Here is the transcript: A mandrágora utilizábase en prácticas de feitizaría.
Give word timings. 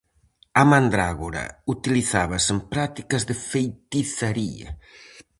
A 0.61 0.63
mandrágora 0.71 1.45
utilizábase 1.75 2.49
en 2.55 2.59
prácticas 2.73 3.23
de 3.29 3.35
feitizaría. 3.49 4.69